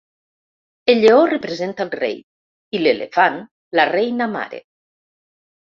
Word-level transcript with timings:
El 0.87 0.99
lleó 1.01 1.27
representa 1.33 1.85
el 1.87 1.93
rei, 1.99 2.17
i 2.79 2.83
l'elefant 2.83 3.39
la 3.81 3.91
reina 3.95 4.31
mare. 4.37 4.67